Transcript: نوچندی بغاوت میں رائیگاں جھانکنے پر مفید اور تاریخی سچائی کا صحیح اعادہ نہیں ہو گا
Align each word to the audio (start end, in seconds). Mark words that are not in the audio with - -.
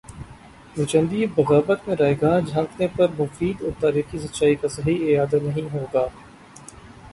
نوچندی 0.75 1.21
بغاوت 1.35 1.79
میں 1.87 1.95
رائیگاں 1.99 2.39
جھانکنے 2.41 2.87
پر 2.95 3.07
مفید 3.19 3.61
اور 3.63 3.71
تاریخی 3.81 4.17
سچائی 4.19 4.55
کا 4.61 4.67
صحیح 4.77 4.99
اعادہ 5.07 5.43
نہیں 5.43 5.67
ہو 5.73 5.85
گا 5.93 6.05